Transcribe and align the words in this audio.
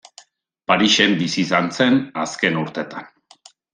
Parisen 0.71 1.13
bizi 1.19 1.39
izan 1.43 1.69
zen 1.77 1.99
azken 2.23 2.59
urteetan. 2.63 3.11